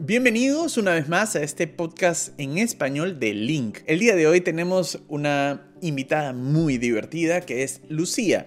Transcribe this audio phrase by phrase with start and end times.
[0.00, 3.78] Bienvenidos una vez más a este podcast en español de Link.
[3.84, 8.46] El día de hoy tenemos una invitada muy divertida que es Lucía.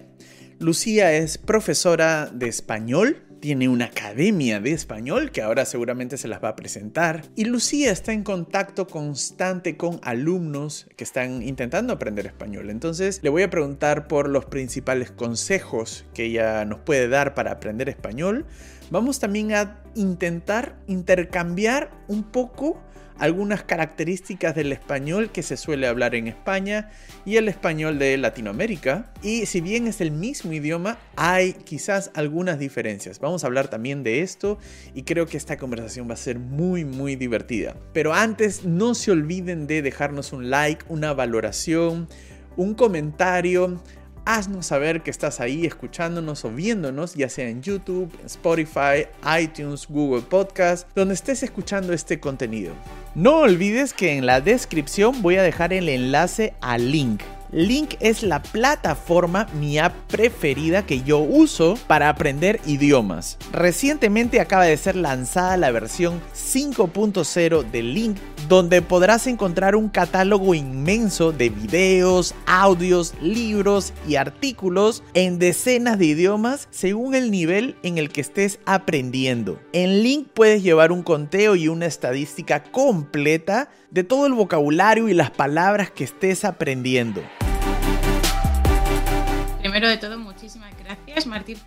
[0.60, 6.42] Lucía es profesora de español, tiene una academia de español que ahora seguramente se las
[6.42, 12.24] va a presentar y Lucía está en contacto constante con alumnos que están intentando aprender
[12.24, 12.70] español.
[12.70, 17.50] Entonces le voy a preguntar por los principales consejos que ella nos puede dar para
[17.50, 18.46] aprender español
[18.92, 22.78] vamos también a intentar intercambiar un poco
[23.18, 26.90] algunas características del español que se suele hablar en España
[27.24, 29.12] y el español de Latinoamérica.
[29.22, 33.18] Y si bien es el mismo idioma, hay quizás algunas diferencias.
[33.18, 34.58] Vamos a hablar también de esto
[34.94, 37.76] y creo que esta conversación va a ser muy muy divertida.
[37.94, 42.08] Pero antes no se olviden de dejarnos un like, una valoración,
[42.56, 43.80] un comentario
[44.24, 49.06] haznos saber que estás ahí escuchándonos o viéndonos, ya sea en YouTube, Spotify,
[49.40, 52.72] iTunes, Google Podcast, donde estés escuchando este contenido.
[53.14, 58.22] No olvides que en la descripción voy a dejar el enlace al link Link es
[58.22, 63.36] la plataforma, mi app preferida que yo uso para aprender idiomas.
[63.52, 68.16] Recientemente acaba de ser lanzada la versión 5.0 de Link,
[68.48, 76.06] donde podrás encontrar un catálogo inmenso de videos, audios, libros y artículos en decenas de
[76.06, 79.60] idiomas según el nivel en el que estés aprendiendo.
[79.74, 85.14] En Link puedes llevar un conteo y una estadística completa de todo el vocabulario y
[85.14, 87.22] las palabras que estés aprendiendo.
[89.60, 91.58] Primero de todo, muchísimas gracias, Martín,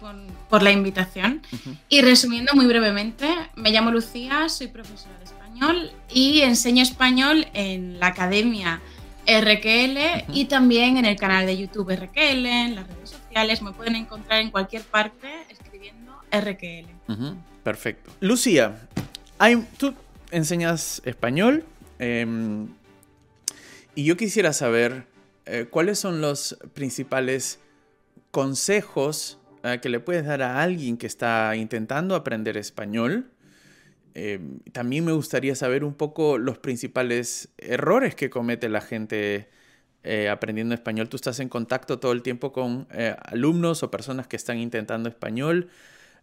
[0.49, 1.43] por, la invitación.
[1.87, 7.99] Y resumiendo muy brevemente, me llamo Lucía, soy profesora de español y enseño español en
[7.99, 8.81] la academia
[9.27, 13.61] RQL y también en el canal de YouTube RQL, en las redes sociales.
[13.61, 17.37] Me pueden encontrar en cualquier parte escribiendo RQL.
[17.63, 18.11] Perfecto.
[18.19, 18.87] Lucía,
[19.77, 19.93] tú
[20.31, 21.63] enseñas español
[21.99, 22.67] em,
[23.95, 25.05] y yo quisiera saber
[25.45, 27.59] eh, cuáles son los principales
[28.35, 33.31] consejos eh, que le puedes dar a alguien que está intentando aprender español.
[34.13, 34.39] Eh,
[34.73, 39.49] también me gustaría saber un poco los principales errores que comete la gente
[40.03, 41.09] eh, aprendiendo español.
[41.09, 42.87] Tú estás en contacto todo el tiempo con
[43.25, 45.69] alumnos o personas que están intentando español.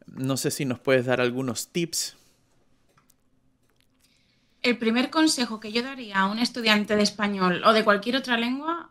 [0.06, 2.16] No sé si nos puedes dar algunos tips.
[4.62, 8.36] El primer consejo que yo daría a un estudiante de español o de cualquier otra
[8.36, 8.90] lengua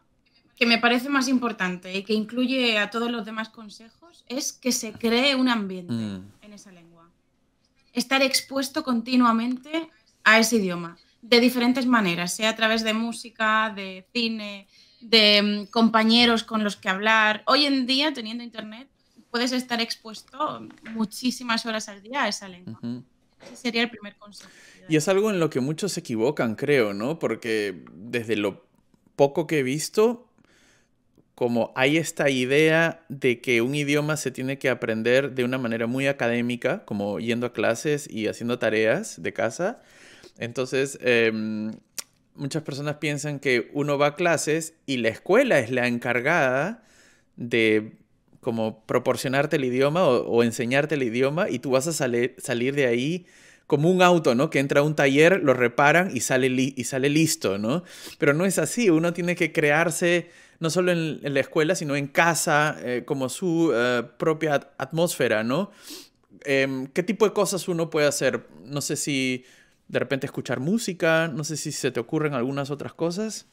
[0.57, 4.71] que me parece más importante y que incluye a todos los demás consejos es que
[4.71, 6.31] se cree un ambiente mm.
[6.41, 7.09] en esa lengua.
[7.93, 9.89] Estar expuesto continuamente
[10.23, 14.67] a ese idioma, de diferentes maneras, sea a través de música, de cine,
[14.99, 17.43] de mm, compañeros con los que hablar.
[17.47, 18.87] Hoy en día, teniendo internet,
[19.29, 22.79] puedes estar expuesto muchísimas horas al día a esa lengua.
[23.46, 24.50] Ese sería el primer consejo.
[24.88, 27.19] Y es algo en lo que muchos se equivocan, creo, ¿no?
[27.19, 28.66] Porque desde lo
[29.16, 30.28] poco que he visto,
[31.35, 35.88] como hay esta idea de que un idioma se tiene que aprender de una manera
[35.88, 39.81] muy académica, como yendo a clases y haciendo tareas de casa.
[40.38, 41.72] Entonces, em,
[42.35, 46.84] muchas personas piensan que uno va a clases y la escuela es la encargada
[47.35, 47.94] de
[48.41, 52.88] como proporcionarte el idioma o, enseñarte el idioma y tú vas a salir, salir de
[52.88, 53.25] ahí
[53.68, 54.50] como un auto, ¿no?
[54.50, 57.84] Que entra a un taller, lo reparan y sale, y sale listo, ¿no?
[58.18, 60.29] Pero no es así, uno tiene que crearse
[60.62, 65.72] no solo en, la escuela, sino en casa, eh, como su eh, propia atmósfera, ¿no?
[66.44, 68.46] Em, ¿Qué tipo de cosas uno puede hacer?
[68.66, 69.44] No sé si
[69.88, 73.47] de repente escuchar música, no sé si se te ocurren algunas otras cosas.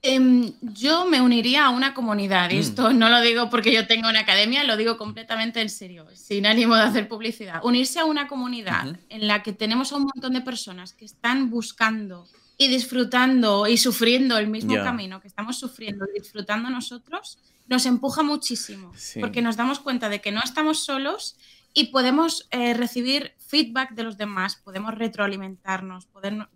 [0.00, 2.60] Em, yo me uniría a una comunidad, y mm.
[2.60, 6.46] esto no lo digo porque yo tengo una academia, lo digo completamente en serio, sin
[6.46, 7.64] ánimo de hacer publicidad.
[7.64, 11.50] Unirse a una comunidad en la que tenemos a un montón de personas que están
[11.50, 17.84] buscando y disfrutando y sufriendo el mismo camino que estamos sufriendo y disfrutando nosotros, nos
[17.84, 21.36] empuja muchísimo, porque nos damos cuenta de que no estamos solos
[21.74, 26.06] y podemos eh, recibir feedback de los demás, podemos retroalimentarnos,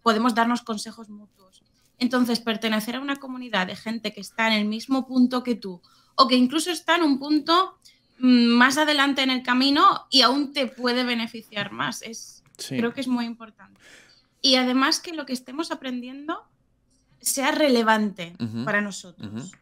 [0.03, 1.62] podemos darnos consejos mutuos.
[2.03, 5.81] Entonces, pertenecer a una comunidad de gente que está en el mismo punto que tú
[6.17, 7.79] o que incluso está en un punto
[8.19, 13.03] mm, más adelante en el camino y aún te puede beneficiar más, es, creo que
[13.03, 13.81] es muy importante
[14.41, 16.43] y además que lo que estemos aprendiendo
[17.21, 18.35] sea relevante
[18.65, 19.53] para nosotros.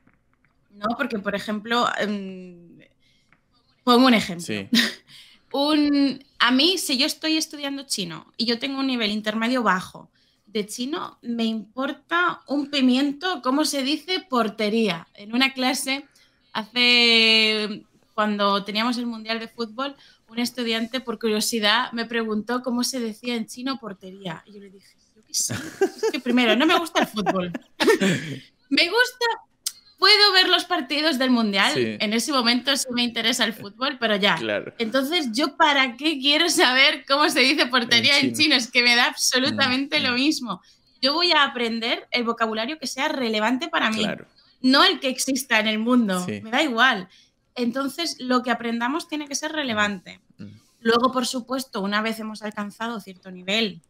[0.70, 0.86] ¿No?
[0.96, 2.78] Porque, por ejemplo, em,
[3.84, 4.54] pongo un ejemplo.
[5.52, 10.10] un, a mí, si yo estoy estudiando chino y yo tengo un nivel intermedio bajo
[10.52, 14.24] de chino, me importa un pimiento, ¿cómo se dice?
[14.28, 15.06] Portería.
[15.14, 16.06] En una clase,
[16.52, 19.96] hace cuando teníamos el Mundial de Fútbol,
[20.28, 24.42] un estudiante por curiosidad me preguntó cómo se decía en chino portería.
[24.46, 25.54] Y yo le dije, yo qué sé.
[25.54, 27.52] Es que primero, no me gusta el fútbol.
[28.68, 29.26] me gusta,
[30.00, 31.72] puedo ver los partidos del mundial.
[31.76, 34.36] En ese momento sí me interesa el fútbol, pero ya.
[34.78, 38.56] Entonces, ¿yo para qué quiero saber cómo se dice portería en chino?
[38.56, 40.14] Es que me da absolutamente mm, lo mm.
[40.14, 40.62] mismo.
[41.02, 44.06] Yo voy a aprender el vocabulario que sea relevante para mí,
[44.62, 46.26] no el que exista en el mundo.
[46.26, 47.08] Me da igual.
[47.54, 50.20] Entonces, lo que aprendamos tiene que ser relevante.
[50.38, 50.46] Mm.
[50.80, 53.82] Luego, por supuesto, una vez hemos alcanzado cierto nivel,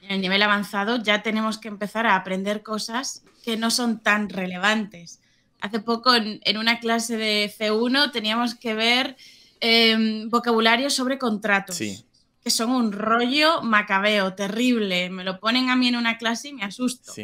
[0.00, 4.30] en el nivel avanzado, ya tenemos que empezar a aprender cosas que no son tan
[4.30, 5.20] relevantes.
[5.64, 9.16] Hace poco, en, una clase de C1, teníamos que ver
[9.60, 11.78] em, vocabulario sobre contratos.
[11.78, 15.08] Que son un rollo macabeo, terrible.
[15.08, 17.14] Me lo ponen a mí en una clase y me asusto.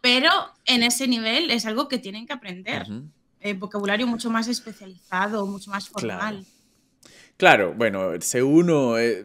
[0.00, 0.30] Pero
[0.64, 2.86] en ese nivel es algo que tienen que aprender.
[3.40, 6.18] Eh, vocabulario mucho más especializado, mucho más formal.
[6.18, 6.57] Claro,
[7.76, 9.24] bueno, el C1, eh,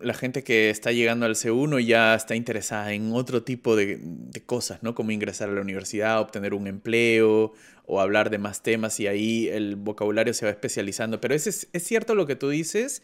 [0.00, 3.98] la gente que está llegando al C1 ya está interesada en otro tipo de,
[4.44, 4.94] cosas, ¿no?
[4.94, 7.54] Como ingresar a la universidad, obtener un empleo
[7.86, 11.20] o hablar de más temas y ahí el vocabulario se va especializando.
[11.20, 13.02] Pero es, es cierto lo que tú dices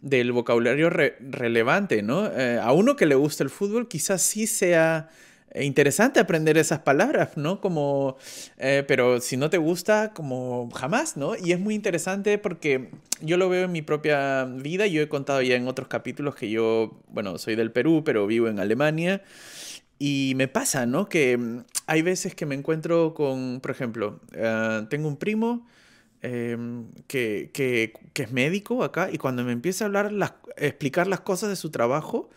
[0.00, 2.26] del vocabulario relevante, ¿no?
[2.26, 5.10] Eh, a uno que le gusta el fútbol quizás sí sea
[5.54, 7.60] interesante aprender esas palabras, ¿no?
[7.60, 8.16] Como,
[8.58, 11.36] eh, pero si no te gusta, como jamás, ¿no?
[11.36, 15.42] Y es muy interesante porque yo lo veo en mi propia vida, yo he contado
[15.42, 19.22] ya en otros capítulos que yo, bueno, soy del Perú, pero vivo en Alemania.
[19.98, 21.08] Y me pasa, ¿no?
[21.08, 21.38] Que
[21.86, 25.66] hay veces que me encuentro con, por ejemplo, eh, tengo un primo
[26.22, 31.06] em, que, que, que, es médico acá y cuando me empieza a hablar, las, explicar
[31.06, 32.30] las cosas de su trabajo,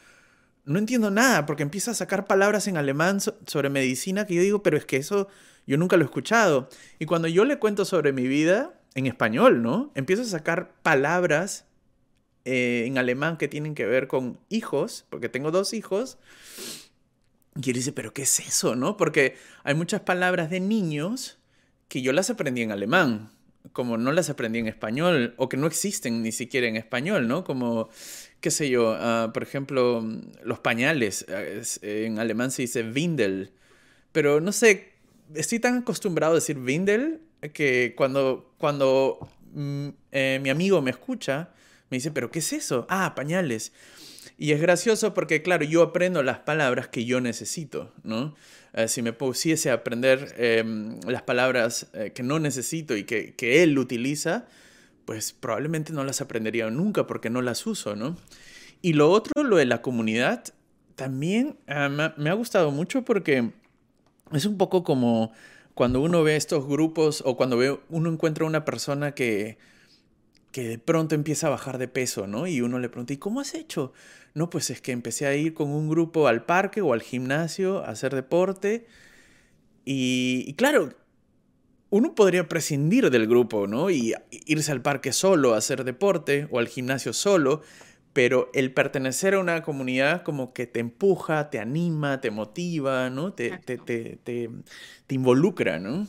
[0.65, 4.63] no entiendo nada, porque empieza a sacar palabras en alemán sobre medicina que yo digo,
[4.63, 5.27] pero es que eso
[5.67, 6.69] yo nunca lo he escuchado.
[6.99, 9.91] Y cuando yo le cuento sobre mi vida, en español, ¿no?
[9.95, 11.65] Empiezo a sacar palabras
[12.45, 16.17] eh, en alemán que tienen que ver con hijos, porque tengo dos hijos.
[17.55, 18.97] Y él dice, pero ¿qué es eso, no?
[18.97, 21.39] Porque hay muchas palabras de niños
[21.87, 23.31] que yo las aprendí en alemán,
[23.71, 27.43] como no las aprendí en español, o que no existen ni siquiera en español, ¿no?
[27.43, 27.89] Como
[28.41, 30.05] qué sé yo, ah, por ejemplo,
[30.43, 31.43] los pañales, ah,
[31.81, 33.53] en alemán se dice Windel,
[34.11, 34.93] pero no sé,
[35.33, 37.21] estoy tan acostumbrado a decir Windel
[37.53, 41.49] que cuando, cuando mm, eh, mi amigo me escucha,
[41.89, 42.85] me dice, pero ¿qué es eso?
[42.89, 43.71] Ah, pañales.
[44.43, 48.35] Y es gracioso porque, claro, yo aprendo las palabras que yo necesito, ¿no?
[48.73, 53.35] Eh, si me pusiese a aprender em, las palabras eh, que no necesito y que,
[53.35, 54.45] que él utiliza,
[55.05, 58.17] pues probablemente no las aprendería nunca porque no las uso, ¿no?
[58.81, 60.43] Y lo otro, lo de la comunidad,
[60.95, 63.53] también ah, me ha gustado mucho porque
[64.33, 65.31] es un poco como
[65.73, 69.57] cuando uno ve estos grupos o cuando ve, uno encuentra una persona que,
[70.51, 72.45] que de pronto empieza a bajar de peso, ¿no?
[72.45, 73.93] Y uno le pregunta, ¿y cómo has hecho?
[74.33, 77.83] No, pues es que empecé a ir con un grupo al parque o al gimnasio
[77.85, 78.87] a hacer deporte.
[79.85, 80.89] Y, y claro,
[81.93, 83.91] uno podría prescindir del grupo, ¿no?
[83.91, 84.15] Y
[84.47, 87.61] irse al parque solo a hacer deporte o al gimnasio solo,
[88.13, 93.33] pero el pertenecer a una comunidad como que te empuja, te anima, te motiva, ¿no?
[93.33, 94.49] Te, te, te, te,
[95.09, 96.07] involucra, ¿no?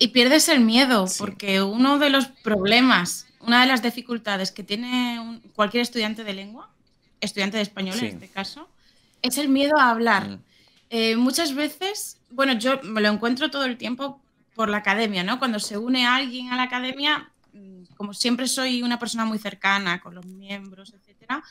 [0.00, 5.40] Y pierdes el miedo, porque uno de los problemas, una de las dificultades que tiene
[5.54, 6.70] cualquier estudiante de lengua,
[7.20, 8.68] estudiante de español en este caso,
[9.22, 10.28] es el miedo a hablar.
[10.28, 10.42] Mm.
[10.90, 14.20] Eh, muchas veces, bueno, yo me lo encuentro todo el tiempo
[14.54, 15.38] por la academia, ¿no?
[15.38, 20.00] Cuando se une alguien a la academia, mm, como siempre soy una persona muy cercana
[20.00, 21.42] con los miembros, etcétera,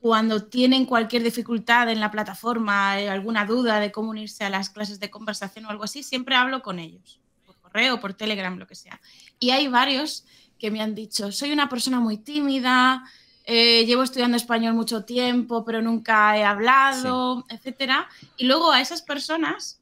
[0.00, 4.68] cuando tienen cualquier dificultad en la plataforma, eh, alguna duda de cómo unirse a las
[4.68, 8.66] clases de conversación o algo así, siempre hablo con ellos, por correo, por Telegram, lo
[8.66, 9.00] que sea.
[9.38, 10.26] Y hay varios
[10.58, 13.04] que me han dicho, soy una persona muy tímida,
[13.44, 18.08] eh, llevo estudiando español mucho tiempo, pero nunca he hablado, etcétera.
[18.36, 19.80] Y luego a esas personas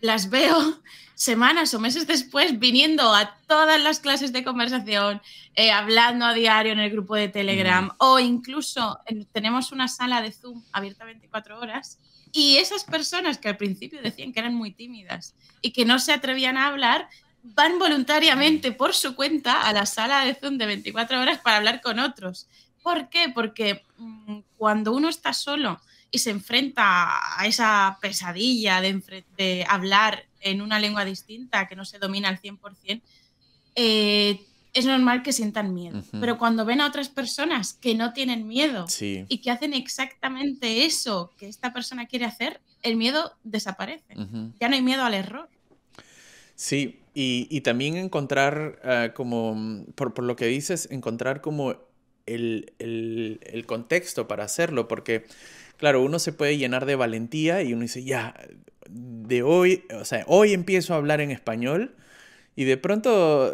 [0.00, 0.80] las veo
[1.14, 5.20] semanas o meses después viniendo a todas las clases de conversación,
[5.54, 7.90] eh, hablando a diario en el grupo de Telegram mm.
[7.98, 8.98] o incluso
[9.32, 11.98] tenemos una sala de Zoom abierta 24 horas
[12.32, 16.12] y esas personas que al principio decían que eran muy tímidas y que no se
[16.12, 17.08] atrevían a hablar,
[17.42, 21.80] van voluntariamente por su cuenta a la sala de Zoom de 24 horas para hablar
[21.80, 22.48] con otros.
[22.82, 23.30] ¿Por qué?
[23.34, 25.80] Porque mm, cuando uno está solo
[26.10, 31.98] y se enfrenta a esa pesadilla de, hablar en una lengua distinta que no se
[31.98, 33.00] domina al 100%,
[33.76, 34.40] eh,
[34.72, 36.02] es normal que sientan miedo.
[36.20, 41.32] Pero cuando ven a otras personas que no tienen miedo y que hacen exactamente eso
[41.38, 44.14] que esta persona quiere hacer, el miedo desaparece.
[44.60, 45.48] Ya no hay miedo al error.
[46.54, 51.74] Sí, Y, también encontrar, ah, como, por, por, lo que dices, encontrar como
[52.26, 55.24] el, el, el, contexto para hacerlo, porque,
[55.76, 58.34] claro, uno se puede llenar de valentía y uno dice, ya,
[58.88, 61.94] de hoy, o sea, hoy empiezo a hablar en español
[62.56, 63.52] y de pronto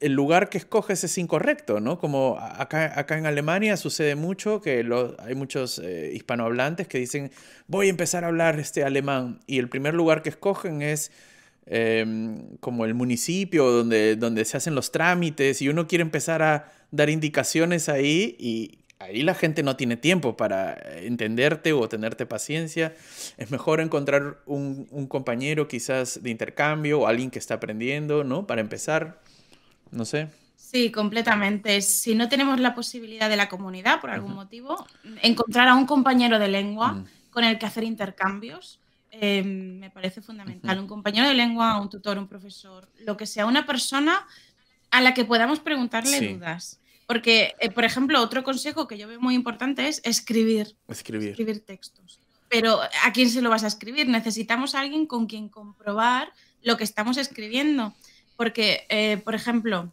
[0.00, 1.98] el lugar que escoges es incorrecto, ¿no?
[1.98, 4.84] Como acá, acá en Alemania sucede mucho que
[5.18, 7.30] hay muchos eh, hispanohablantes que dicen,
[7.66, 11.12] voy a empezar a hablar este alemán, y el primer lugar que escogen es
[11.66, 16.72] em, como el municipio donde, donde se hacen los trámites, y uno quiere empezar a
[16.90, 22.94] dar indicaciones ahí, y ahí la gente no tiene tiempo para entenderte o tenerte paciencia.
[23.36, 28.46] Es mejor encontrar un, un compañero quizás de intercambio o alguien que está aprendiendo, ¿no?
[28.46, 29.20] Para empezar.
[29.90, 30.28] No sé.
[30.74, 31.80] Sí, completamente.
[31.82, 34.84] Si no tenemos la posibilidad de la comunidad por algún motivo,
[35.22, 37.06] encontrar a un compañero de lengua mm.
[37.30, 38.80] con el que hacer intercambios
[39.20, 40.78] em, me parece fundamental.
[40.78, 44.26] Un compañero de lengua, un tutor, un profesor, lo que sea, una persona
[44.90, 46.80] a la que podamos preguntarle dudas.
[47.06, 50.76] Porque, eh, por ejemplo, otro consejo que yo veo muy importante es escribir.
[50.88, 51.30] Escribir.
[51.30, 52.20] Escribir textos.
[52.48, 54.08] Pero ¿a quién se lo vas a escribir?
[54.08, 57.94] Necesitamos a alguien con quien comprobar lo que estamos escribiendo.
[58.36, 59.92] Porque, eh, por ejemplo,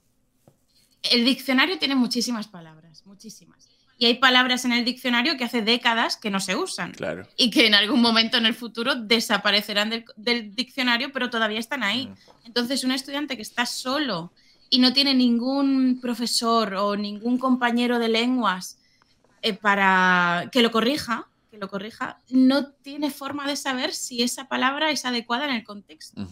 [1.03, 3.70] el diccionario tiene muchísimas palabras, muchísimas.
[4.01, 6.91] Y hay palabras en el diccionario que hace décadas que no se usan.
[6.91, 7.27] Claro.
[7.37, 12.07] Y que en algún momento en el futuro desaparecerán del, diccionario, pero todavía están ahí.
[12.07, 12.47] Mm.
[12.47, 14.33] Entonces, un estudiante que está solo
[14.71, 18.79] y no tiene ningún profesor o ningún compañero de lenguas
[19.43, 24.47] eh, para que lo corrija, que lo corrija, no tiene forma de saber si esa
[24.47, 26.27] palabra es adecuada en el contexto.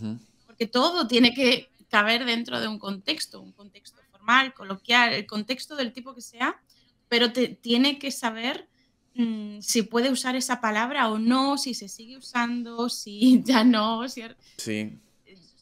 [0.48, 5.76] Porque todo tiene que caber dentro de un contexto, un contexto formal, coloquial, el contexto
[5.76, 6.60] del tipo que sea,
[7.10, 8.70] pero te, tiene que saber
[9.16, 14.08] mm, si puede usar esa palabra o no, si se sigue usando, si ya no.
[14.58, 14.98] Sí.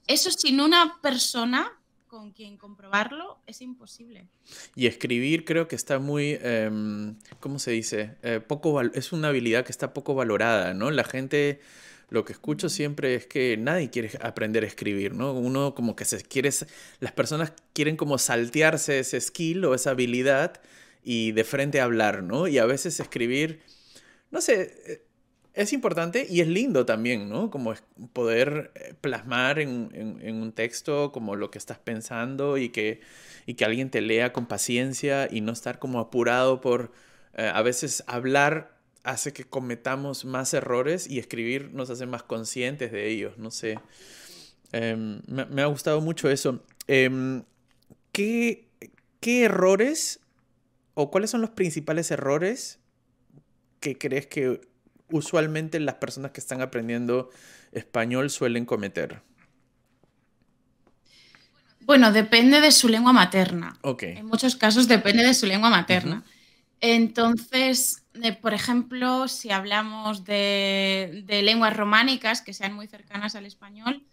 [0.06, 1.74] Eso sin una persona
[2.08, 4.28] con quien comprobarlo es imposible.
[4.76, 8.16] Y escribir creo que está muy, em, ¿cómo se dice?
[8.24, 10.90] Eh, poco es una habilidad que está poco valorada, ¿no?
[10.90, 11.60] La gente
[12.10, 15.34] lo que escucho siempre es que nadie quiere aprender a escribir, ¿no?
[15.34, 16.50] Uno como que se quiere,
[17.00, 20.62] las personas quieren como saltearse ese skill o esa habilidad
[21.04, 22.48] y de frente hablar, ¿no?
[22.48, 23.62] Y a veces escribir,
[24.32, 25.06] no sé,
[25.58, 27.50] es importante y es lindo también, ¿no?
[27.50, 27.74] Como
[28.14, 29.90] poder eh, plasmar en,
[30.24, 33.02] un texto como lo que estás pensando y que,
[33.48, 36.92] y que alguien te lea con paciencia y no estar como apurado por
[37.34, 42.92] eh, a veces hablar hace que cometamos más errores y escribir nos hace más conscientes
[42.92, 43.80] de ellos, no sé.
[44.74, 46.64] Em, me, ha gustado mucho eso.
[46.88, 47.44] Em,
[48.12, 48.68] ¿qué,
[49.24, 50.20] errores
[51.00, 52.80] o cuáles son los principales errores
[53.80, 54.60] que crees que
[55.12, 57.30] usualmente las personas que están aprendiendo
[57.72, 59.22] español suelen cometer?
[61.82, 63.78] Bueno, depende de su lengua materna.
[63.84, 64.18] Okay.
[64.18, 66.24] En muchos casos depende de su lengua materna.
[66.82, 74.04] Entonces, eh, por ejemplo, si hablamos de, lenguas románicas que sean muy cercanas al español,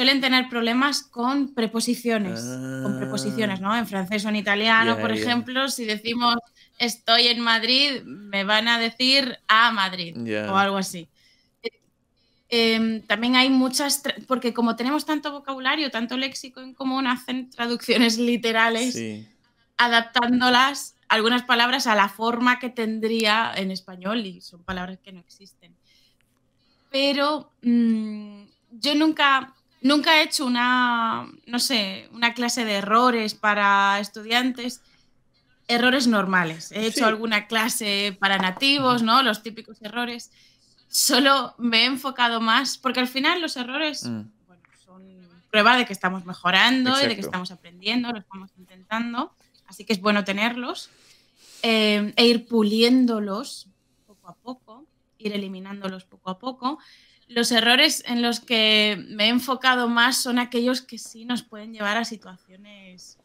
[0.00, 3.76] suelen tener problemas con preposiciones, con preposiciones, ¿no?
[3.76, 6.36] En francés o en italiano, por ejemplo, si decimos
[6.78, 10.16] estoy en Madrid, me van a decir a Madrid
[10.48, 11.06] o algo así.
[12.48, 18.16] Em, también hay muchas, porque como tenemos tanto vocabulario, tanto léxico en común, hacen traducciones
[18.16, 18.98] literales,
[19.76, 25.20] adaptándolas algunas palabras a la forma que tendría en español y son palabras que no
[25.20, 25.76] existen.
[26.90, 33.98] Pero mm, yo nunca, nunca he hecho una, no sé, una clase de errores para
[34.00, 34.82] estudiantes,
[35.68, 36.72] errores normales.
[36.72, 39.22] He hecho alguna clase para nativos, ¿no?
[39.22, 40.30] Los típicos errores.
[40.88, 44.22] Solo me he enfocado más, porque al final los errores mm.
[44.84, 45.04] son
[45.50, 49.32] prueba de que estamos mejorando y de que estamos aprendiendo, lo estamos intentando.
[49.66, 50.90] Así que es bueno tenerlos.
[51.62, 53.68] Em, e ir puliéndolos
[54.06, 54.86] poco a poco,
[55.18, 56.78] ir eliminándolos poco a poco.
[57.30, 61.72] Los errores en los que me he enfocado más son aquellos que sí nos pueden
[61.72, 63.18] llevar a situaciones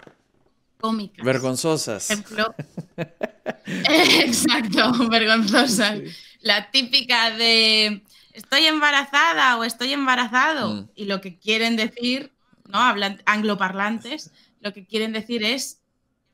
[0.79, 1.25] cómicas.
[1.25, 2.09] Vergonzosas.
[2.09, 2.53] ejemplo.
[3.65, 5.99] Exacto, vergonzosas.
[6.41, 10.69] La típica de estoy embarazada o estoy embarazado.
[10.69, 10.89] Mm.
[10.95, 12.31] Y lo que quieren decir,
[12.67, 12.77] ¿no?
[12.77, 14.31] Hablan angloparlantes,
[14.61, 15.81] lo que quieren decir es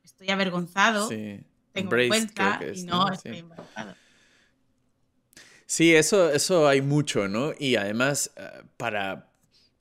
[0.04, 1.08] estoy avergonzado.
[1.08, 1.40] Sí
[1.72, 3.96] tengo cuenta y no, estoy embarazada.
[5.72, 7.54] Sí, eso, eso hay mucho, ¿no?
[7.58, 9.30] Y además, eh, para,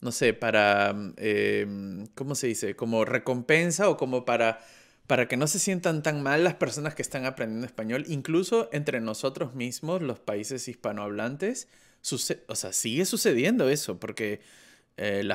[0.02, 2.78] no sé, para, em, ¿cómo se dice?
[2.78, 4.60] Como recompensa o como para,
[5.06, 9.02] para que no se sientan tan mal las personas que están aprendiendo español, incluso entre
[9.02, 11.68] nosotros mismos, los países hispanohablantes,
[12.48, 14.40] o sea, sigue sucediendo eso, porque
[14.96, 15.28] eh,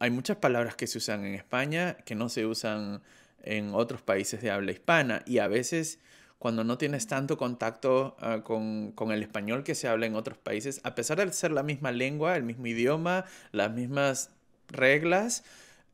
[0.00, 3.02] hay muchas palabras que se usan en España que no se usan
[3.42, 5.98] en otros países de habla hispana y a veces
[6.44, 10.36] cuando no tienes tanto contacto ah, con, con, el español que se habla en otros
[10.36, 14.28] países, a pesar de ser la misma lengua, el mismo idioma, las mismas
[14.68, 15.42] reglas,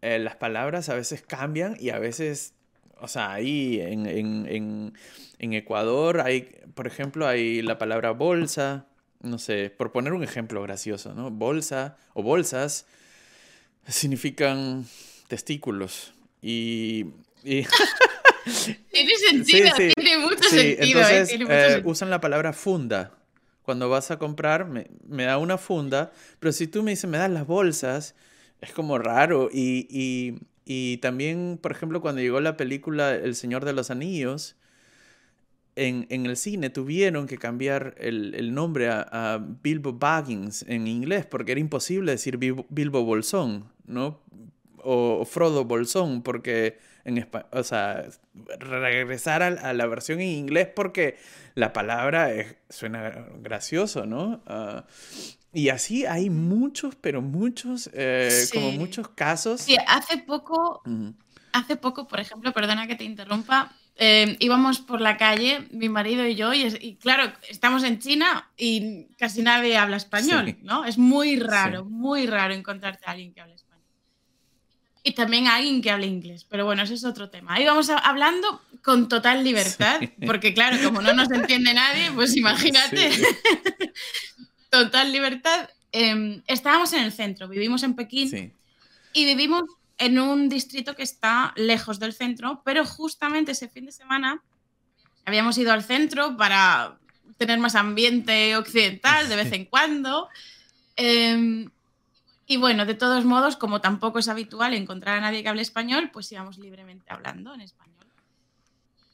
[0.03, 2.55] eh, las palabras a veces cambian y a veces,
[2.99, 4.93] o sea, ahí en, en, en,
[5.39, 8.87] en Ecuador hay, por ejemplo, hay la palabra bolsa,
[9.23, 11.31] no sé, por poner un ejemplo gracioso, ¿no?
[11.31, 12.87] Bolsa o bolsas
[13.87, 14.85] significan
[15.29, 17.07] testículos y...
[18.91, 21.01] tiene sentido, tiene mucho sentido.
[21.01, 21.27] ¿eh?
[21.29, 23.17] Entonces, eh, usan la palabra funda.
[23.63, 27.19] Cuando vas a comprar, me, me, da una funda, pero si tú me dices, me
[27.19, 28.15] das las bolsas,
[28.61, 29.49] es como raro.
[29.53, 34.57] Y, y, y también, por ejemplo, cuando llegó la película El Señor de los Anillos,
[35.77, 40.87] en, en, el cine tuvieron que cambiar el, el nombre a, a, Bilbo Baggins en
[40.87, 44.21] inglés porque era imposible decir Bilbo, Bolsón, ¿no?
[44.83, 48.07] O, Frodo Bolsón, porque en o sea,
[48.59, 51.19] regresar a, la versión en inglés porque
[51.55, 52.31] la palabra
[52.69, 54.43] suena gracioso, ¿no?
[54.47, 54.83] Uh,
[55.53, 59.61] y así hay muchos, pero muchos, eh, como muchos casos.
[59.61, 60.83] Sí, hace poco,
[61.53, 66.27] hace poco, por ejemplo, perdona que te interrumpa, eh, íbamos por la calle, mi marido
[66.27, 70.85] y yo, y, claro, estamos en China y casi nadie habla español, ¿no?
[70.85, 73.70] Es muy raro, muy raro encontrarte a alguien que hable español.
[75.03, 77.59] Y también a alguien que hable inglés, pero bueno, ese es otro tema.
[77.59, 83.11] Íbamos hablando con total libertad, porque claro, como no nos entiende nadie, pues imagínate.
[84.71, 85.71] total libertad.
[85.93, 88.53] Em, estábamos en el centro, vivimos en Pekín
[89.13, 89.65] y vivimos
[89.99, 94.43] en un distrito que está lejos del centro, pero justamente ese fin de semana
[95.25, 96.99] habíamos ido al centro para
[97.37, 100.29] tener más ambiente occidental de vez en cuando.
[100.97, 101.71] Em,
[102.51, 106.11] y bueno, de todos modos, como tampoco es habitual encontrar a nadie que hable español,
[106.13, 108.09] pues íbamos libremente hablando en español.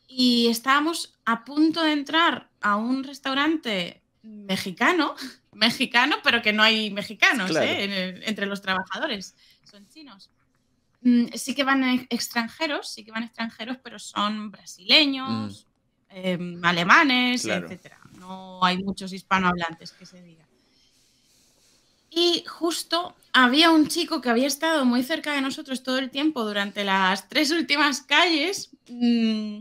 [0.08, 5.16] Y estábamos a punto de entrar a un restaurante mexicano,
[5.52, 8.22] mexicano, pero que no hay mexicanos ¿eh?
[8.24, 9.36] entre los trabajadores,
[9.70, 10.30] son chinos.
[11.02, 15.66] Mm, sí que van extranjeros, sí que van extranjeros, pero son brasileños,
[16.08, 16.16] mm.
[16.16, 17.96] em, alemanes, etc.
[18.18, 20.46] No hay muchos hispanohablantes que se diga.
[22.16, 26.42] Y justo había un chico que había estado muy cerca de nosotros todo el tiempo
[26.42, 28.70] durante las tres últimas calles.
[28.88, 29.60] Mm,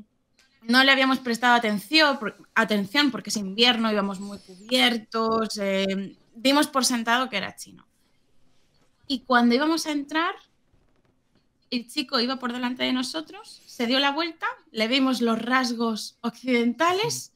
[0.62, 2.18] no le habíamos prestado atención,
[2.56, 7.86] atención porque es invierno, íbamos muy cubiertos, eh, dimos por sentado que era chino.
[9.08, 10.36] Y cuando íbamos a entrar,
[11.70, 16.18] el chico iba por delante de nosotros, se dio la vuelta, le vimos los rasgos
[16.22, 17.34] occidentales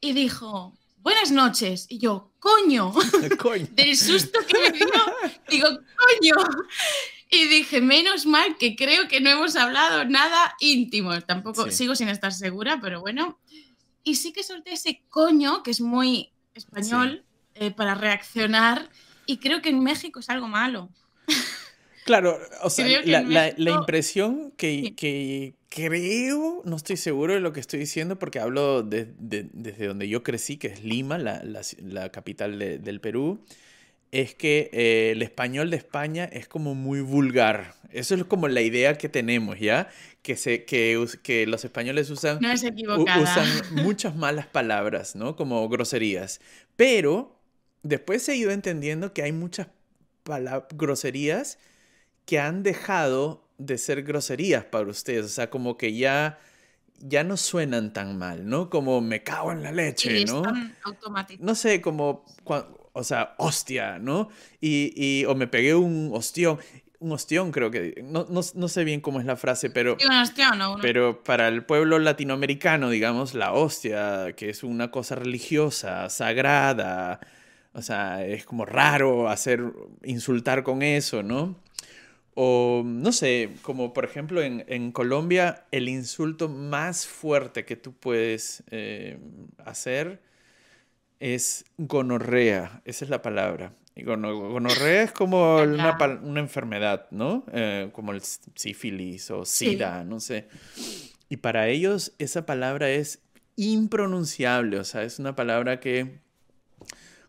[0.00, 0.72] y dijo,
[1.02, 1.86] buenas noches.
[1.88, 2.92] Y yo, coño,
[3.72, 4.86] del susto que me dio,
[5.48, 6.36] digo, coño.
[7.30, 11.18] Y dije, menos mal que creo que no hemos hablado nada íntimo.
[11.22, 13.38] Tampoco sigo sin estar segura, pero bueno.
[14.04, 18.90] Y sí que solté ese coño, que es muy español, eh, para reaccionar.
[19.24, 20.90] Y creo que en México es algo malo.
[22.04, 27.78] Claro, o sea, la, impresión que, que, creo, no estoy seguro de lo que estoy
[27.78, 33.40] diciendo porque hablo desde donde yo crecí, que es Lima, la, capital del Perú
[34.12, 37.74] es que eh, el español de España es como muy vulgar.
[37.90, 39.88] Eso es como la idea que tenemos, ¿ya?
[40.20, 43.48] Que, se, que, que los españoles usan, usan
[43.82, 45.34] muchas malas palabras, ¿no?
[45.34, 46.42] Como groserías.
[46.76, 47.40] Pero
[47.82, 49.68] después ha ido entendiendo que hay muchas
[50.76, 51.58] groserías
[52.24, 55.26] que han dejado de ser groserías para ustedes.
[55.26, 56.38] O sea, como que ya
[57.04, 58.70] ya no suenan tan mal, ¿no?
[58.70, 60.42] Como me cago en la leche, ¿no?
[61.40, 62.24] No sé, como
[62.92, 64.28] o sea, hostia, ¿no?
[64.60, 66.58] Y, y, o me pegué un ostión.
[66.98, 69.96] Un ostión creo que, no, no, no sé bien cómo es la frase, pero...
[70.08, 70.76] un ostión, ¿no?
[70.80, 77.18] Pero para el pueblo latinoamericano, digamos, la hostia, que es una cosa religiosa, sagrada,
[77.72, 79.64] o sea, es como raro hacer,
[80.04, 81.56] insultar con eso, ¿no?
[82.34, 87.92] O no sé, como por ejemplo en, en Colombia, el insulto más fuerte que tú
[87.92, 89.18] puedes eh,
[89.58, 90.22] hacer
[91.20, 93.74] es gonorrea, esa es la palabra.
[93.94, 97.44] Y gonorrea es como una, una enfermedad, ¿no?
[97.52, 100.48] Eh, como el sífilis o sida, no sé.
[101.28, 103.20] Y para ellos esa palabra es
[103.56, 106.20] impronunciable, o sea, es una palabra que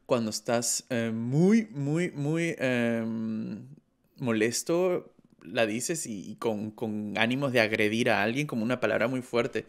[0.05, 3.67] cuando estás eh, muy, muy, muy em,
[4.23, 9.21] molesto, la dices y, con, con ánimos de agredir a alguien como una palabra muy
[9.21, 9.65] fuerte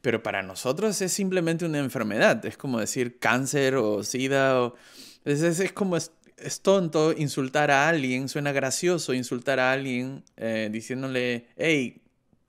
[0.00, 4.76] pero para nosotros es simplemente una enfermedad, es como decir cáncer o sida, o...
[5.24, 5.96] Es, es, como
[6.40, 12.00] es tonto insultar a alguien, suena gracioso insultar a alguien eh, diciéndole, hey,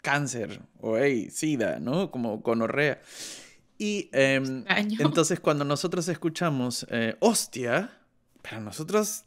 [0.02, 2.12] cáncer o hey, sida, ¿no?
[2.12, 3.02] Como gonorrea.
[3.78, 7.92] Y em, entonces cuando nosotros escuchamos eh, hostia,
[8.42, 9.24] para nosotros,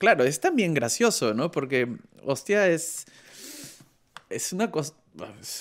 [0.00, 1.50] claro, es también gracioso, ¿no?
[1.50, 1.86] Porque
[2.24, 3.04] hostia es,
[4.30, 4.94] es una cosa,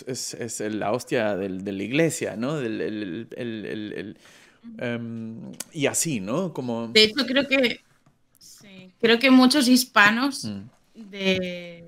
[0.07, 2.57] es, la hostia de la iglesia, ¿no?
[2.57, 4.17] el,
[4.77, 6.53] em, y así, ¿no?
[6.53, 6.87] Como...
[6.87, 7.81] De hecho, creo que,
[9.01, 10.61] creo que muchos hispanos mm.
[10.95, 11.85] de,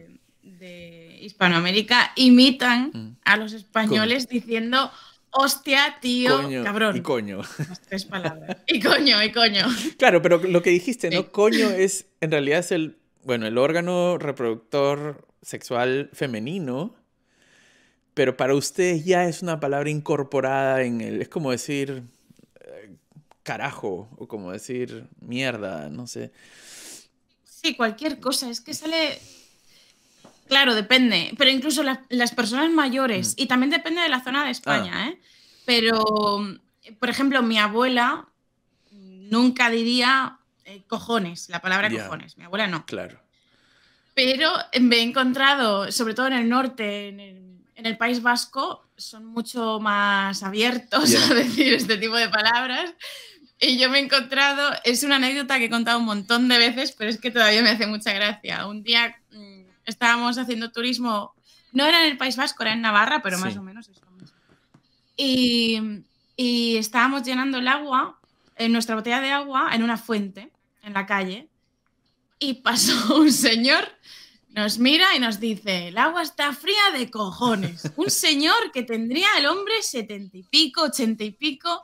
[1.21, 3.17] Hispanoamérica imitan mm.
[3.23, 4.91] a los españoles diciendo
[5.31, 6.95] hostia, tío, cabrón.
[6.97, 7.41] Y coño.
[7.87, 8.57] tres palabras.
[8.67, 9.65] Y coño, y coño.
[9.97, 11.31] Claro, pero lo que dijiste, ¿no?
[11.31, 16.95] Coño es, en realidad es el, bueno, el órgano reproductor sexual femenino,
[18.13, 22.03] pero para ustedes ya es una palabra incorporada en el, es como decir
[22.59, 22.95] eh,
[23.43, 26.31] carajo, o como decir mierda, no sé.
[27.43, 29.19] Sí, cualquier cosa, es que sale
[30.51, 31.33] Claro, depende.
[31.37, 33.41] Pero incluso las personas mayores, mm.
[33.41, 35.07] y también depende de la zona de España.
[35.07, 35.17] ¿eh?
[35.63, 36.03] Pero,
[36.99, 38.27] por ejemplo, mi abuela
[38.91, 42.37] nunca diría eh, cojones, la palabra cojones.
[42.37, 42.85] Mi abuela no.
[42.85, 43.17] Claro.
[44.13, 49.79] Pero me he encontrado, sobre todo en el norte, en el, País Vasco, son mucho
[49.79, 52.93] más abiertos a decir este tipo de palabras.
[53.57, 56.91] Y yo me he encontrado, es una anécdota que he contado un montón de veces,
[56.91, 58.67] pero es que todavía me hace mucha gracia.
[58.67, 59.60] Un día mm,
[59.91, 61.33] estábamos haciendo turismo,
[61.71, 64.11] no era en el País Vasco, era en Navarra, pero más o menos es lo
[64.11, 64.37] mismo.
[65.15, 65.79] Y,
[66.35, 68.19] y estábamos llenando el agua,
[68.55, 70.51] en nuestra botella de agua, en una fuente,
[70.83, 71.49] en la calle,
[72.39, 73.87] y pasó un señor,
[74.49, 77.83] nos mira y nos dice, el agua está fría de cojones.
[77.95, 81.83] Un señor que tendría el hombre setenta y pico, ochenta y pico.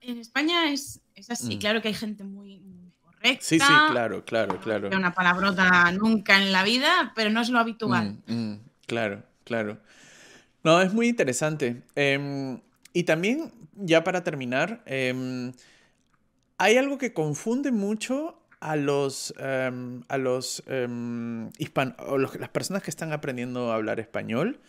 [0.00, 1.58] En España es, es así, mm.
[1.58, 2.60] claro que hay gente muy,
[3.22, 4.88] Sí, sí, claro, claro, claro.
[4.88, 8.18] Una palabrota nunca en la vida, pero no es lo habitual.
[8.26, 9.78] Mm, mm, claro, claro.
[10.64, 11.82] No, es muy interesante.
[11.94, 12.60] Em,
[12.92, 15.52] y también, ya para terminar, em,
[16.58, 20.62] hay algo que confunde mucho a los, em, a los,
[21.58, 24.60] hispan o las personas que están aprendiendo a hablar español,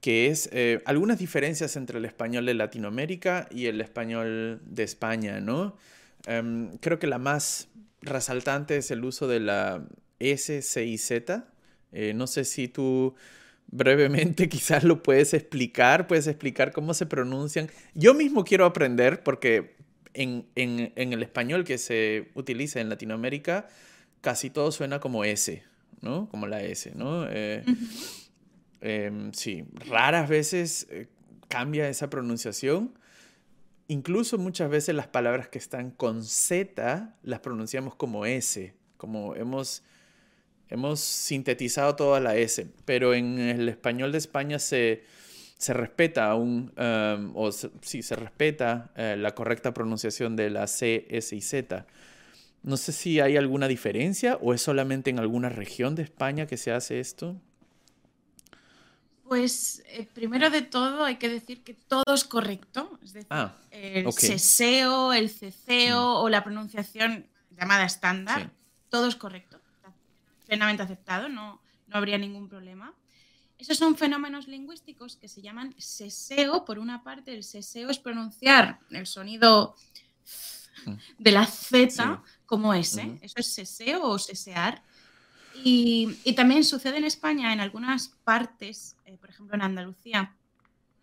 [0.00, 5.40] que es eh, algunas diferencias entre el español de Latinoamérica y el español de España,
[5.40, 5.76] ¿no?
[6.80, 7.68] Creo que la más
[8.02, 9.86] resaltante es el uso de la
[10.18, 11.48] S, C y Z.
[11.92, 13.14] Eh, no sé si tú
[13.68, 17.70] brevemente quizás lo puedes explicar, puedes explicar cómo se pronuncian.
[17.94, 19.76] Yo mismo quiero aprender porque
[20.14, 23.68] en, el español que se utiliza en Latinoamérica
[24.20, 25.62] casi todo suena como S,
[26.00, 26.28] ¿no?
[26.28, 27.26] Como la S, ¿no?
[27.28, 27.62] Eh,
[28.80, 31.06] em, sí, raras veces eh,
[31.48, 32.98] cambia esa pronunciación
[33.88, 39.82] incluso muchas veces las palabras que están con Z las pronunciamos como S, como hemos,
[40.68, 45.04] hemos sintetizado toda la S, pero en el español de España se,
[45.58, 51.06] se respeta aún, um, o sí, se respeta eh, la correcta pronunciación de la C,
[51.10, 51.86] S y Z.
[52.62, 56.56] No sé si hay alguna diferencia o es solamente en alguna región de España que
[56.56, 57.40] se hace esto.
[59.28, 63.54] Pues eh, primero de todo hay que decir que todo es correcto, es decir, ah,
[63.70, 66.22] el seseo, el ceceo mm.
[66.22, 68.50] o la pronunciación llamada estándar,
[68.88, 69.60] todo es correcto,
[70.46, 72.94] plenamente aceptado, no, no habría ningún problema.
[73.58, 76.64] Esos son fenómenos lingüísticos que se llaman seseo.
[76.64, 79.74] Por una parte, el seseo es pronunciar el sonido
[80.84, 80.92] mm.
[81.18, 83.18] de la Z como S.
[83.22, 84.82] Eso es seseo o sesear.
[85.64, 90.34] Y, también sucede en España, en algunas partes, eh, por ejemplo en Andalucía,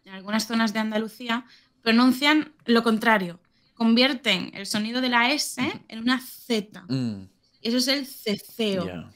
[0.05, 1.45] en algunas zonas de Andalucía,
[1.81, 3.39] pronuncian lo contrario.
[3.73, 6.85] Convierten el sonido de la S en una Z.
[6.87, 7.27] Mm.
[7.61, 9.09] Eso es el ceceo.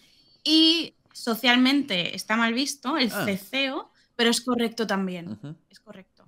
[0.44, 3.26] Y socialmente está mal visto el ah.
[3.26, 5.38] ceceo, pero es correcto también.
[5.70, 6.26] Es correcto.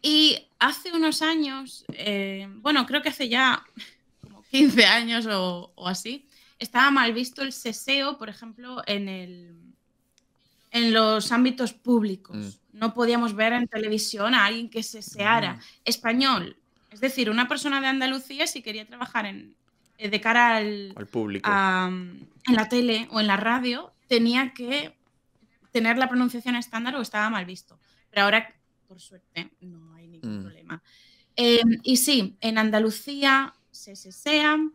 [0.00, 3.64] Y hace unos años, eh, bueno, creo que hace ya
[4.20, 6.26] como 15 años o así,
[6.62, 9.56] estaba mal visto el seseo, por ejemplo, en, el,
[10.70, 12.36] en los ámbitos públicos.
[12.36, 12.78] Mm.
[12.78, 15.54] No podíamos ver en televisión a alguien que seseara.
[15.54, 15.60] Mm.
[15.84, 16.56] Español,
[16.90, 19.54] es decir, una persona de Andalucía, si quería trabajar en,
[19.98, 24.94] eh, de cara al, público, en la tele o en la radio, tenía que
[25.72, 27.78] tener la pronunciación estándar o estaba mal visto.
[28.10, 28.54] Pero ahora,
[28.86, 30.42] por suerte, no hay ningún mm.
[30.42, 30.82] problema.
[31.34, 34.74] Em, y sí, en Andalucía se sesean,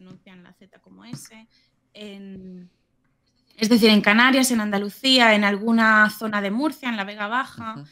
[0.00, 1.46] pronuncian la Z como S.
[1.92, 7.84] es decir, en Canarias, en Andalucía, en alguna zona de Murcia, en la Vega Baja.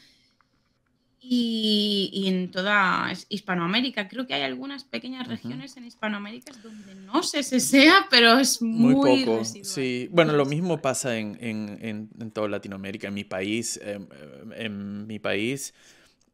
[1.21, 4.07] y, en toda Hispanoamérica.
[4.07, 8.61] Creo que hay algunas pequeñas regiones en Hispanoamérica donde no sé si sea, pero es
[8.61, 9.43] muy, muy poco.
[9.45, 13.09] Sí, bueno, lo mismo pasa en, en, en, toda Latinoamérica.
[13.09, 14.07] En mi país, em,
[14.55, 15.73] en mi país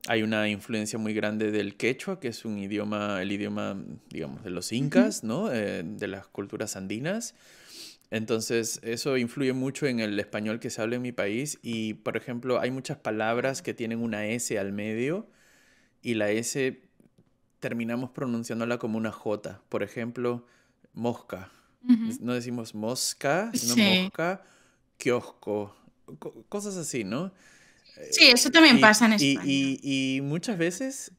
[0.07, 3.77] hay una influencia muy grande del quechua, que es un idioma, el idioma,
[4.09, 5.51] digamos, de los incas, ¿no?
[5.51, 7.35] Eh, de las culturas andinas.
[8.11, 12.17] Entonces, eso influye mucho en el español que se habla en mi país y, por
[12.17, 15.27] ejemplo, hay muchas palabras que tienen una S al medio
[16.01, 16.81] y la S
[17.59, 19.61] terminamos pronunciándola como una J.
[19.69, 20.45] Por ejemplo,
[20.93, 21.51] mosca.
[22.19, 24.43] No decimos mosca, sino mosca,
[24.97, 25.75] kiosco,
[26.49, 27.31] cosas así, ¿no?
[28.12, 29.43] Sí, eso también pasa en España.
[29.45, 31.12] Y, muchas veces,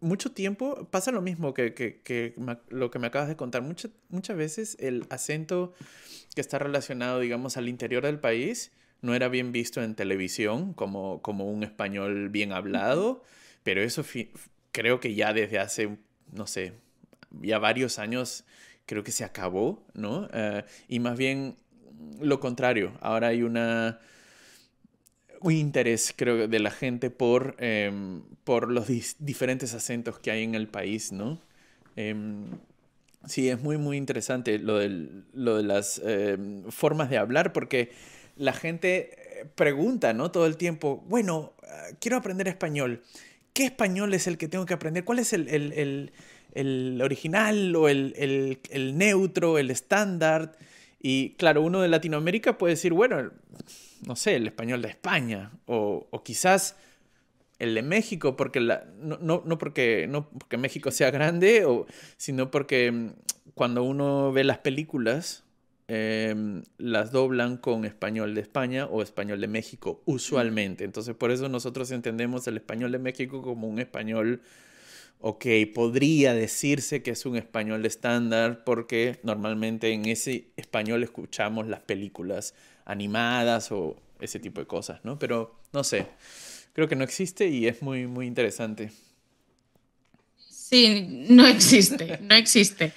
[0.00, 2.34] mucho tiempo, pasa lo mismo que, que,
[2.68, 3.62] lo que me acabas de contar.
[3.62, 5.74] Muchas muchas veces el acento
[6.34, 11.22] que está relacionado, digamos, al interior del país no era bien visto en televisión como,
[11.22, 13.22] como un español bien hablado,
[13.62, 14.04] pero eso
[14.72, 15.98] creo que ya desde hace,
[16.32, 16.74] no sé,
[17.40, 18.44] ya varios años
[18.86, 20.28] creo que se acabó, ¿no?
[20.32, 21.56] Eh, y más bien
[22.20, 24.00] lo contrario, ahora hay una
[25.40, 28.86] un interés, creo, de la gente por, em, por los
[29.18, 31.40] diferentes acentos que hay en el país, ¿no?
[31.96, 32.46] Em,
[33.26, 34.78] sí, es muy, muy interesante lo,
[35.34, 37.90] lo de las em, formas de hablar, porque
[38.36, 40.30] la gente eh, pregunta, ¿no?
[40.30, 43.02] Todo el tiempo, bueno, ah, quiero aprender español.
[43.52, 45.04] ¿Qué español es el que tengo que aprender?
[45.04, 46.12] ¿Cuál es el, el,
[46.54, 48.58] el original o el,
[48.94, 50.56] neutro, el estándar?
[51.02, 53.30] Y claro, uno de Latinoamérica puede decir, bueno,
[54.06, 56.76] no sé, el español de España o, quizás
[57.58, 61.86] el de México, porque la, no, no, porque, no porque México sea grande, o,
[62.16, 63.10] sino porque mm,
[63.54, 65.44] cuando uno ve las películas,
[65.88, 70.84] em, las doblan con español de España o español de México, usualmente.
[70.84, 74.42] Entonces, por eso nosotros entendemos el español de México como un español,
[75.20, 81.80] ok, podría decirse que es un español estándar, porque normalmente en ese español escuchamos las
[81.80, 82.54] películas
[82.84, 85.18] animadas o ese tipo de cosas, ¿no?
[85.18, 86.06] Pero no sé,
[86.72, 88.90] creo que no existe y es muy, muy interesante.
[90.48, 92.92] Sí, no existe, no existe.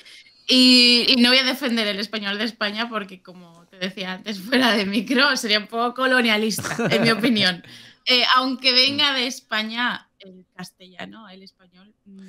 [0.48, 4.76] Y, no voy a defender el español de España porque, como te decía antes, fuera
[4.76, 7.64] de micro, sería un poco colonialista, en mi opinión.
[8.06, 11.94] Eh, aunque venga de España el castellano, el español.
[12.06, 12.22] Mm,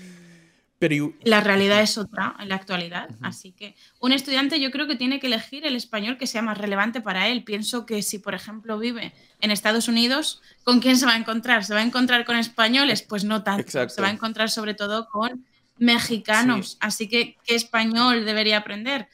[1.23, 5.19] la realidad es otra en la actualidad, así que un estudiante yo creo que tiene
[5.19, 7.43] que elegir el español que sea más relevante para él.
[7.43, 11.65] Pienso que si, por ejemplo, vive en Estados Unidos, ¿con quién se va a encontrar?
[11.65, 13.03] ¿Se va a encontrar con españoles?
[13.03, 13.89] Pues no tanto.
[13.89, 15.47] Se va a encontrar sobre todo con
[15.79, 16.77] mexicanos.
[16.81, 19.09] Así que, ¿qué español debería aprender?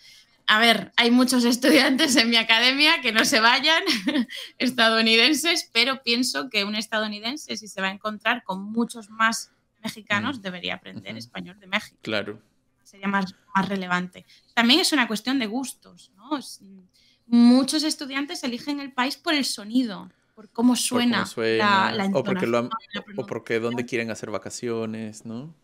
[0.53, 3.85] A ver, hay muchos estudiantes en mi academia que no se vayan,
[4.59, 10.41] estadounidenses, pero pienso que un estadounidense, si se va a encontrar con muchos más mexicanos
[10.41, 10.43] mm.
[10.43, 12.01] debería aprender español de México.
[12.03, 12.43] Claro.
[12.83, 14.27] Sería más, más relevante.
[14.53, 16.41] También es una cuestión de gustos, ¿no?
[17.27, 22.69] muchos estudiantes eligen el país por el sonido, por cómo suena, La, o porque, lo
[23.17, 25.55] o porque dónde quieren hacer vacaciones, ¿no?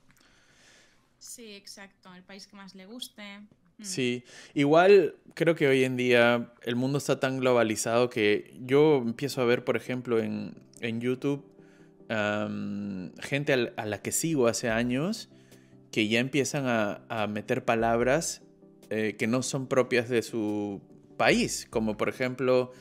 [1.18, 3.40] Sí, exacto, el país que más le guste.
[3.83, 9.43] Sí, igual creo que hoy en día el mundo está tan globalizado que yo empiezo
[9.43, 11.45] a ver, por ejemplo, en, en YouTube
[12.09, 15.29] gente a la que sigo hace años
[15.91, 18.43] que ya empiezan a, meter palabras
[18.91, 20.81] eh, que no son propias de su
[21.17, 22.73] país, como por ejemplo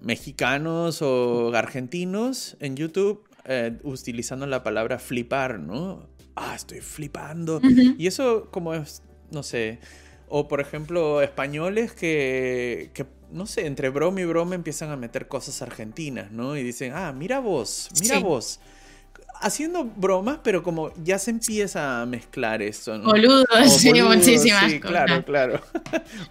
[0.00, 6.08] mexicanos o argentinos en YouTube eh, utilizando la palabra flipar, ¿no?
[6.34, 7.60] Ah, estoy flipando.
[7.98, 9.02] Y eso como es,
[9.34, 9.78] no sé,
[10.28, 15.28] o por ejemplo españoles que, que no sé, entre broma y broma empiezan a meter
[15.28, 16.56] cosas argentinas, ¿no?
[16.56, 18.60] Y dicen, ah, mira vos, mira vos.
[19.40, 23.10] Haciendo bromas, pero como ya se empieza a mezclar eso, ¿no?
[23.10, 25.60] Boludo, sí, muchísimas sí, Claro, claro.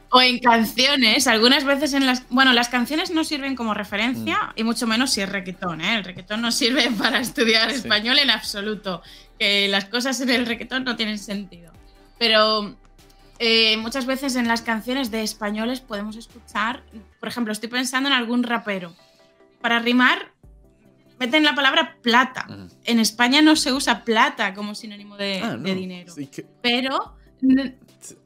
[0.09, 2.27] O en canciones, algunas veces en las.
[2.29, 4.59] Bueno, las canciones no sirven como referencia, mm.
[4.59, 5.97] y mucho menos si es requetón, ¿eh?
[5.97, 9.01] El requetón no sirve para estudiar español en absoluto.
[9.37, 11.73] Que las cosas en el requetón no tienen sentido.
[12.17, 12.77] Pero
[13.45, 16.81] eh, muchas veces en las canciones de españoles podemos escuchar,
[17.19, 18.95] por ejemplo, estoy pensando en algún rapero.
[19.59, 20.31] Para rimar,
[21.19, 22.47] meten la palabra plata.
[22.85, 26.13] En España no se usa plata como sinónimo de, ah, dinero.
[26.61, 27.17] Pero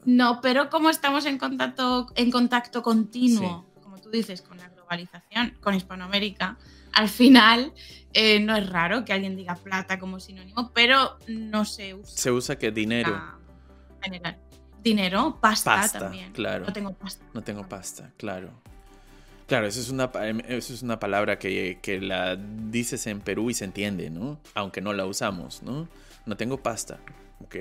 [0.06, 5.58] no, pero como estamos en contacto, en contacto continuo, como tú dices, con la globalización,
[5.62, 6.60] con Hispanoamérica,
[6.94, 7.74] al final
[8.14, 12.16] eh, no es raro que alguien diga plata como sinónimo, pero no se usa.
[12.16, 13.20] Se usa que dinero.
[14.04, 14.38] General
[14.88, 16.32] dinero, pasta, también.
[16.34, 16.66] Claro.
[16.66, 17.26] No tengo pasta.
[17.34, 18.50] No tengo pasta, claro.
[19.48, 23.50] Claro, eso es una, em, eso es una palabra que, que, la dices en Perú
[23.50, 24.40] y se entiende, ¿no?
[24.54, 25.88] Aunque no la usamos, ¿no?
[26.26, 27.00] No tengo pasta,
[27.40, 27.56] ¿ok?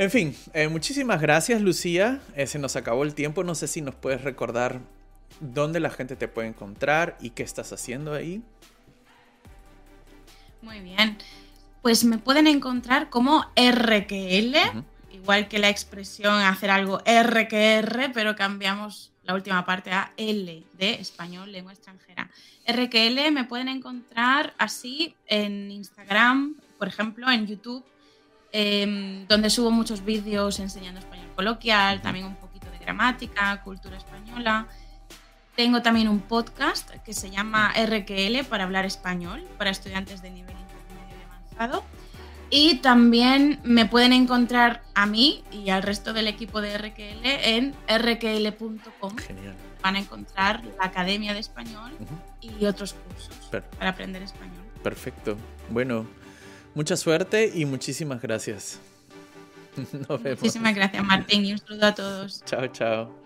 [0.00, 3.82] En fin, eh, muchísimas gracias Lucía, eh, se nos acabó el tiempo, no sé si
[3.82, 4.80] nos puedes recordar
[5.40, 8.42] dónde la gente te puede encontrar y qué estás haciendo ahí.
[10.62, 11.18] Muy bien,
[11.82, 14.56] pues me pueden encontrar como RQL,
[15.20, 20.12] igual que la expresión hacer algo R que R, pero cambiamos la última parte a
[20.16, 22.30] L de español, lengua extranjera.
[22.66, 27.84] RQL me pueden encontrar así en Instagram, por ejemplo, en YouTube,
[28.52, 34.66] em, donde subo muchos vídeos enseñando español coloquial, también un poquito de gramática, cultura española.
[35.54, 40.56] Tengo también un podcast que se llama RQL para hablar español para estudiantes de nivel
[40.56, 41.84] intermedio y avanzado.
[42.50, 47.74] Y también me pueden encontrar a mí y al resto del equipo de RQL en
[47.88, 49.16] rql.com.
[49.16, 49.54] Genial.
[49.82, 51.92] Van a encontrar la Academia de Español
[52.40, 54.64] y otros cursos para aprender español.
[54.82, 55.36] Perfecto.
[55.70, 56.06] Bueno,
[56.74, 58.80] mucha suerte y muchísimas gracias.
[60.08, 62.44] Muchísimas gracias, Martín, y un saludo a todos.
[62.44, 63.19] Chao, chao.